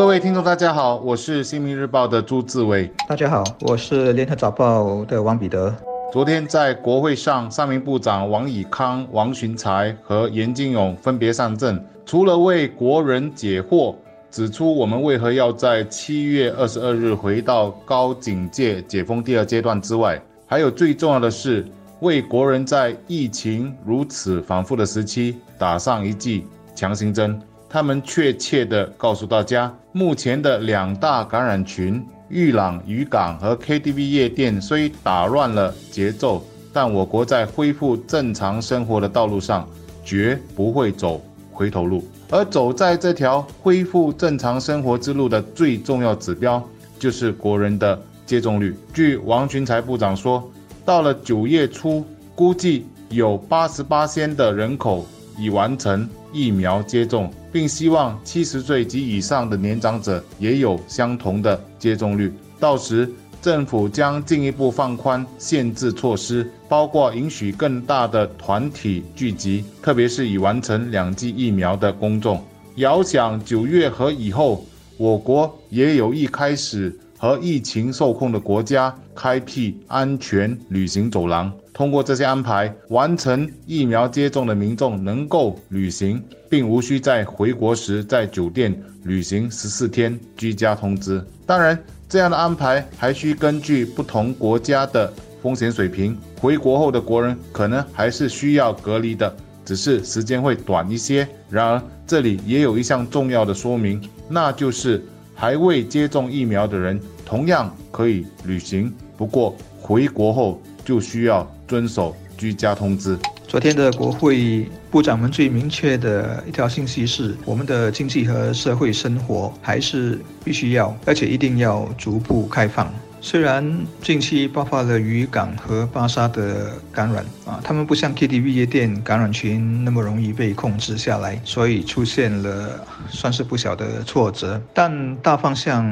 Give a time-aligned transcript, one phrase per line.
[0.00, 2.90] 各位听众，大家好，我是新民日报的朱志伟。
[3.06, 5.76] 大家好，我是联合早报的王彼得。
[6.10, 13.94] 昨天在国会上，三名部长王以康、王寻才和严金勇分别上阵，除了为国人解惑，
[14.30, 21.62] 指出我们为何要在七月二十二日回到高警戒解封第二阶段之外，还有最重要的是，
[22.00, 27.38] 为国人在疫情如此反复的时期打上一剂强心针。
[27.72, 32.04] 他们确切地告诉大家，目前的两大感染群。
[32.28, 39.68] 玉朗渔港和 KTV 夜店虽打乱了节奏，但我国在恢复正常生活的道路上
[40.04, 41.20] 绝不会走
[41.50, 42.04] 回头路。
[42.28, 46.62] 而走在这条恢复正常生活之路的最重要指标，
[47.00, 48.76] 就是国人的接种率。
[48.94, 50.48] 据王群才部长说，
[50.84, 52.04] 到了九月初，
[52.36, 55.04] 估计有八十八仙的人口
[55.40, 57.32] 已完成疫苗接种。
[57.52, 62.32] 并希望七十岁及以上的年长者也有相同的接种率。
[62.60, 63.10] 到时，
[63.42, 72.40] 政府将进一步放宽限制措施，包括允许更大的团体聚集，特别是已完成两剂疫苗的公众。
[72.76, 74.64] 遥想九月和以后，
[74.96, 81.52] 我国也有意开始和疫情受控的国家开辟安全旅行走廊。
[81.80, 91.24] 通过这些安排，完成疫苗接种的民众能够旅行，并无需在回国时在酒店旅行十四天居家通知。
[91.46, 96.14] 当然，这样的安排还需根据不同国家的风险水平。
[96.38, 99.34] 回国后的国人可能还是需要隔离的，
[99.64, 101.26] 只是时间会短一些。
[101.48, 105.02] 然而，这里也有一项重要的说明，那就是
[105.34, 111.50] 还未接种疫苗的人同样可以旅行，不过回国后就需要。
[111.70, 113.16] 遵守居家通知。
[113.46, 122.92] 昨天的国会部长们最明确的一条信息是：我们的经济和社会生活还是必须要，而且一定要逐步开放。
[123.22, 134.60] 虽然近期爆发了渔港和巴沙的感染啊，他们不像 KTV 夜店感染群那么容易被控制下来，所以出现了算是不小的挫折。
[134.72, 135.84] 但大方向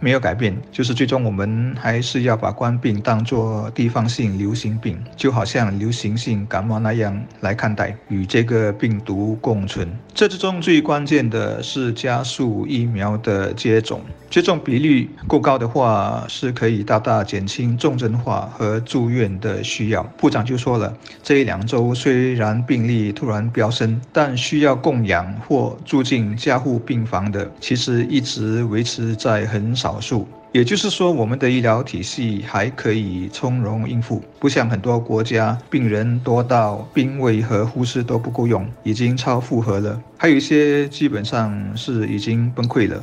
[0.00, 9.88] 没有改变，就是最终我们还是要把冠病当作地方性流行病，就好像流行性感冒那样来看待，与这个病毒共存。
[10.12, 16.71] 这之中最关键的是加速疫苗的接种，接种比率够高的话，是可以。
[16.72, 20.02] 以大大减轻重症化和住院的需要。
[20.16, 30.26] 部长就说了，这一两周虽然病例突然飙升，但需要供养或住进加护病房的，其实一直维持在很少数。
[30.52, 39.98] 也就是说，我们的医疗体系还可以从容应付，不像很多国家，病人多到病位和护士都不够用，已经超负荷了。
[40.18, 43.02] 还有一些基本上是已经崩溃了。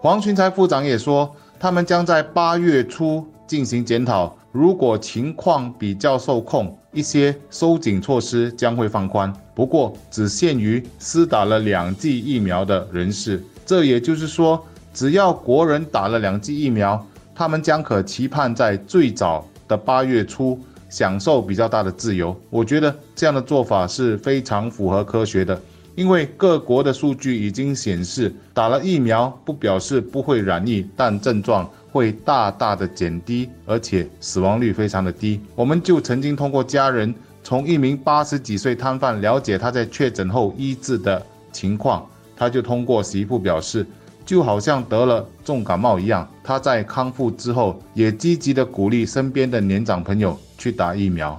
[0.00, 1.36] 黄群才副长也说。
[1.62, 13.40] 他们将在八月初进行检讨，如果情况比较受控，一些收紧措施将会放宽，不过只限于施打了两剂疫苗的人士。
[13.64, 14.60] 这也就是说，
[14.92, 17.00] 只要国人打了两剂疫苗，
[17.32, 20.58] 他们将可期盼在最早的八月初
[20.88, 22.36] 享受比较大的自由。
[22.50, 25.56] 我觉得这样的做法是非常符合科学的。
[25.94, 35.40] 因为各国的数据已经显示，打了疫苗不表示不会染疫，但症状会大大的减低，而且死亡率非常的低。
[35.54, 41.20] 我们就曾经通过家人从一名八十几岁摊贩了解他在确诊后医治的
[41.52, 43.86] 情况，他就通过媳妇表示，
[44.24, 46.26] 就好像得了重感冒一样。
[46.42, 51.38] 他在康复之后，也积极的鼓励身边的年长朋友去打疫苗，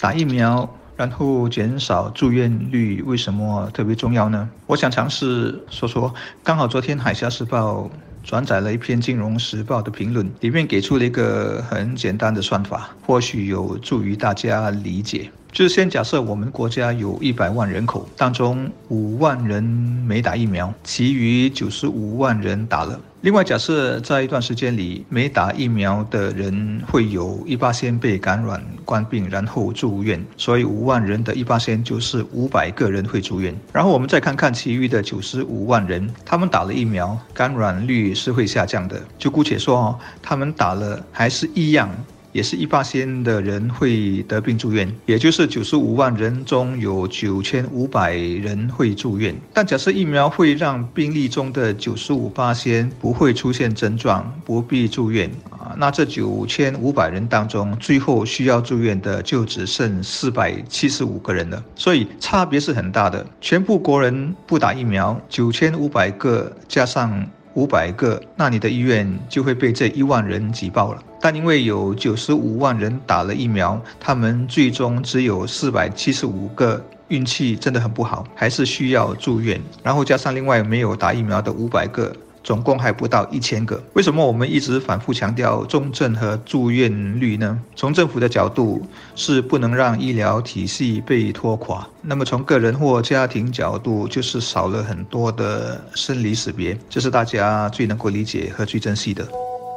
[0.00, 0.68] 打疫苗。
[0.96, 4.48] 然后减少住院率为什么特别重要呢？
[4.66, 6.14] 我想尝试说说。
[6.42, 7.82] 刚好昨天《海峡时报》
[8.22, 15.30] 转载了一篇《金融时报》的评论，里面给出了一个很简单的算法，或许有助于大家理解。
[15.50, 23.00] 就是先假设我们国家有一百万人口，当中五万人没打疫苗，其余九十五万人打了。
[23.24, 33.58] 另外假设在一段时间里，没打疫苗的人会有一八先被感染冠病，然后住院，所以五万人的一八先就是五百个人会住院。
[33.72, 39.02] 然后我们再看看其余的九十五万人，他们打了疫苗，感染率是会下降的。
[39.16, 41.88] 就姑且说哦，他们打了还是一样。
[42.34, 49.32] 也是一八仙的人会得病住院，也就是九十五万人中有九千五百人会住院。
[49.52, 61.64] 但假设疫苗会让病例中的九十五八仙不会出现症状，不必住院啊，那这九千五百人当中，最后需要住院的就只剩四百七十五个人了。
[61.76, 63.24] 所以差别是很大的。
[63.40, 67.24] 全部国人不打疫苗，九千五百个加上。
[67.54, 71.02] 五百个，那你的医院就会被这一万人挤爆了。
[71.20, 79.60] 但因为有九十五万人打了疫苗，他们最终只有四百七十五个，运气真的很不好，还是需要住院。
[79.82, 82.14] 然后加上另外没有打疫苗的五百个。
[82.44, 83.82] 总共还不到一千个。
[83.94, 87.58] 为什么我们一直反复强调重症和住院率呢？
[87.74, 88.86] 从政府的角度
[89.16, 91.84] 是不能让医疗体系被拖垮。
[92.02, 99.26] 那么从个人或家庭角度，就是少了很多的生离死别，这是大家最能够理解和最珍惜的。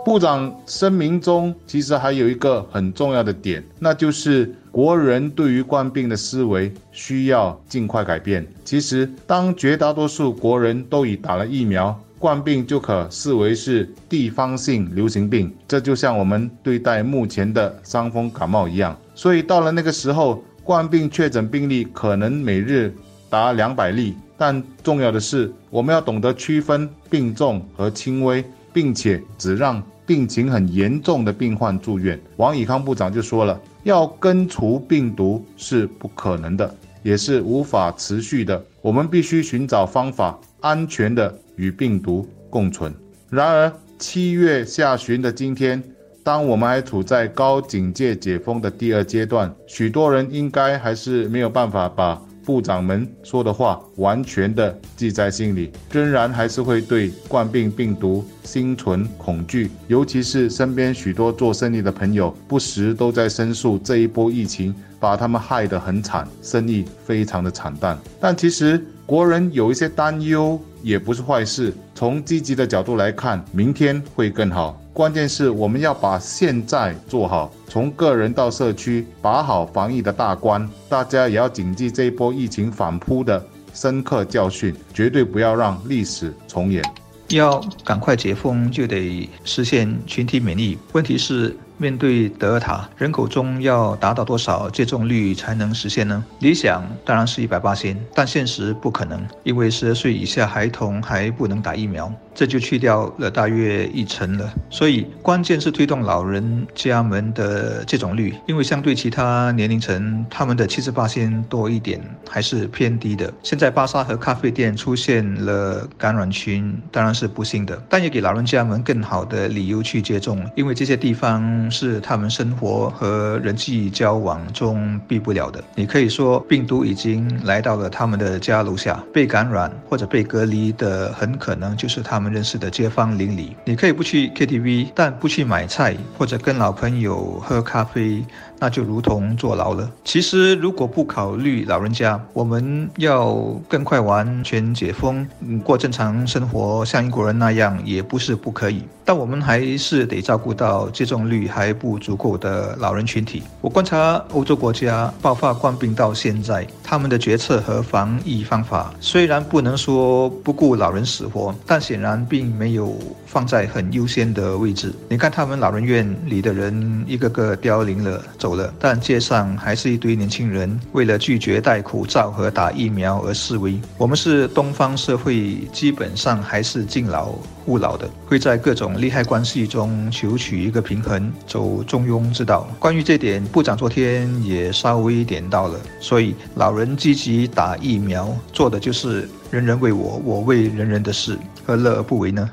[0.03, 8.47] 部长声明中其实还有一个很重要的点，那就是国人对于冠病的思维需要尽快改变。
[8.63, 11.97] 其实，当绝大多数国人都已打了疫苗。
[12.19, 18.97] 冠病就可视为是地方性流行病，这就像我们对待目前的伤风感冒一样。
[19.13, 22.93] 所以到了那个时候，冠病确诊病例可能每日
[23.29, 24.15] 达两百例。
[24.39, 28.43] 但重要的是，我们要懂得区分病重和轻微，
[28.73, 32.19] 并且只让病情很严重的病患住院。
[32.37, 38.63] 王以康部长就说了，要根除病毒是不可能的，也是无法持续的。
[38.81, 41.35] 我们必须寻找方法，安全的。
[41.57, 42.93] 与病毒共存。
[43.29, 45.83] 然而，七月下旬的今天，
[46.23, 59.69] 当我们还处在高警戒解封的第二阶段，许多人应该还是没有办法把部长们说的话完全的记在心里，仍然还是会对冠病病毒心存恐惧。
[59.87, 67.99] 尤其是身边许多做生意的朋友，不时都在申诉这一波疫情把他们害得很惨，生意非常的惨淡。
[68.21, 70.61] 但其实，国人有一些担忧。
[70.83, 71.73] 也不是坏事。
[71.93, 74.79] 从积极的角度来看，明天会更好。
[74.93, 80.69] 关键是我们要把现在做好，从个人到社区把好防疫的大关。
[80.87, 83.43] 大家也要谨记这一波疫情反扑的
[83.73, 86.81] 深刻教训，绝对不要让历史重演。
[87.29, 90.77] 要赶快解封，就得实现群体免疫。
[90.93, 91.53] 问题是。
[91.79, 96.23] 面对德尔塔，人口中要达到多少接种率才能实现呢？
[96.39, 104.51] 理想当然是一百八千，但现实不可能，因为十二岁以下孩童还不能打疫苗，这就去掉了大约一成了。
[104.71, 113.31] 所以关键是推动老人家们的接种率，因为相对其他年龄层，他们的七十八千多一点还是偏低的。
[113.43, 121.66] 现在巴沙和咖啡店出现了感染群，当然是不幸的，但也给老人家们更好的理由去接种，因为这些地方。
[121.69, 125.63] 是他们生活和人际交往中避不了的。
[125.75, 133.55] 你可以说，病毒已经来到了他们的家楼下，被感染或者被隔离的，很可能就是他们认识的街坊邻里。
[133.65, 138.23] 你可以不去 KTV，但不去买菜或者跟老朋友喝咖啡，
[138.59, 139.89] 那就如同坐牢了。
[140.03, 143.33] 其实，如果不考虑老人家，我们要
[143.67, 145.27] 更快完全解封，
[145.63, 148.83] 过正常生活，像英国人那样，也不是不可以。
[149.05, 153.41] 但我们还是得照顾到接种率还不足够的老人群体。
[153.61, 162.95] 我观察欧洲国家爆发冠病到现在，他们的决策和防疫方法虽然不能说不顾老人死活，但显然并没有
[163.25, 164.93] 放在很优先的位置。
[165.09, 173.79] 你看，他们老人院里的人一个个凋零了，走了，但街上还是一堆年轻人为了拒绝戴口罩和打疫苗而示威。
[173.97, 177.33] 我们是东方社会，基本上还是敬老
[177.67, 178.99] 护老的，会在各种。
[179.01, 182.65] 利害关系中求取一个平衡，走中庸之道。
[182.79, 185.77] 关于这点，部长昨天也稍微点到了。
[185.99, 192.49] 所以，老人积极打疫苗，做的就是人人为我，我为人人的事，何乐而不为呢？